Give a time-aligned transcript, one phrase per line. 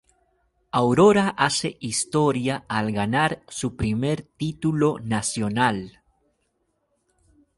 [0.71, 6.01] Aurora hace historia al ganar su primer título nacional.